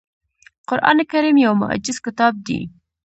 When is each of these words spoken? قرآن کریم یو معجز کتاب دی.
قرآن 0.69 0.97
کریم 1.11 1.35
یو 1.45 1.53
معجز 1.61 1.97
کتاب 2.05 2.33
دی. 2.45 2.59